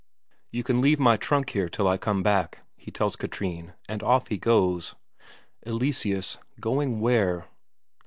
"You 0.49 0.63
can 0.63 0.81
leave 0.81 0.99
my 0.99 1.15
trunk 1.15 1.51
here 1.51 1.69
till 1.69 1.87
I 1.87 1.97
come 1.99 2.23
back," 2.23 2.61
he 2.75 2.89
tells 2.89 3.15
Katrine, 3.15 3.73
and 3.87 4.01
off 4.01 4.29
he 4.29 4.39
goes. 4.39 4.95
Eleseus 5.63 6.39
going 6.59 6.99
where? 7.01 7.45